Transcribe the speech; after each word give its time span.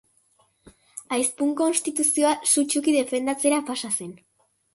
Aizpun 1.17 1.51
konstituzioa 1.59 2.33
sutsuki 2.53 2.97
defendatzera 2.97 3.61
pasa 3.71 3.95
zen. 4.01 4.19